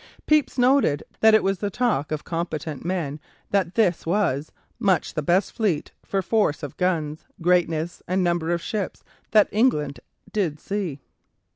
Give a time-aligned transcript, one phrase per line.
[0.25, 3.19] Pepys noted that it was the talk of competent men
[3.51, 8.63] that this was "much the best fleet, for force of guns, greatness and number of
[8.63, 9.99] ships, that ever England
[10.33, 11.01] did see."